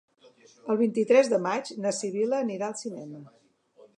El 0.73 0.79
vint-i-tres 0.79 1.29
de 1.33 1.39
maig 1.43 1.69
na 1.85 1.93
Sibil·la 1.99 2.41
anirà 2.47 2.69
al 2.73 2.77
cinema. 2.83 3.21